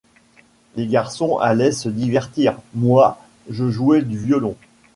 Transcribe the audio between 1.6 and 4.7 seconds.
se divertir, moi, je jouais du violon.